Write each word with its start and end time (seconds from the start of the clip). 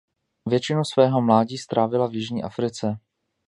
Většinu 0.45 0.83
svého 0.83 1.21
mládí 1.21 1.57
strávila 1.57 2.07
v 2.07 2.13
Jižní 2.13 2.43
Africe. 2.43 2.99